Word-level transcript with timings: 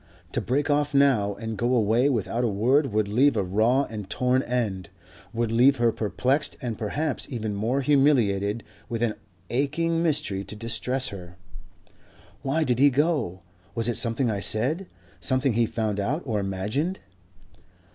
To 0.31 0.41
break 0.41 0.67
off 0.71 0.95
now 0.95 1.35
and 1.35 1.59
go 1.59 1.75
away 1.75 2.09
without 2.09 2.43
a 2.43 2.47
word 2.47 2.91
would 2.91 3.07
leave 3.07 3.37
a 3.37 3.43
raw 3.43 3.83
and 3.83 4.09
torn 4.09 4.41
end, 4.41 4.89
would 5.31 5.51
leave 5.51 5.75
her 5.75 5.91
perplexed 5.91 6.57
and 6.59 6.75
perhaps 6.75 7.27
even 7.31 7.53
more 7.53 7.81
humiliated 7.81 8.63
with 8.89 9.03
an 9.03 9.13
aching 9.51 10.01
mystery 10.01 10.43
to 10.45 10.55
distress 10.55 11.09
her. 11.09 11.37
"Why 12.41 12.63
did 12.63 12.79
he 12.79 12.89
go? 12.89 13.41
Was 13.75 13.87
it 13.87 13.95
something 13.95 14.31
I 14.31 14.39
said? 14.39 14.87
something 15.19 15.53
he 15.53 15.67
found 15.67 15.99
out 15.99 16.23
or 16.25 16.39
imagined?" 16.39 16.99